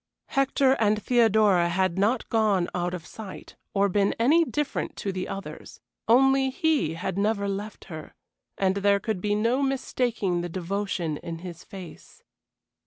[0.29, 5.27] Hector and Theodora had not gone out of sight, or been any different to the
[5.27, 8.15] others; only he had never left her,
[8.57, 12.23] and there could be no mistaking the devotion in his face.